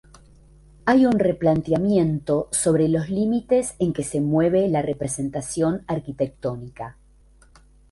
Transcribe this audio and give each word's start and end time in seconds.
Hay 0.85 1.05
un 1.05 1.19
replanteamiento 1.19 2.49
sobre 2.51 2.87
los 2.89 3.07
límites 3.11 3.75
en 3.77 3.93
que 3.93 4.03
se 4.03 4.19
mueve 4.19 4.67
la 4.67 4.81
representación 4.81 5.83
arquitectónica. 5.85 6.97